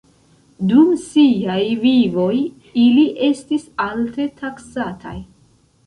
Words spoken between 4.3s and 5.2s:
taksataj.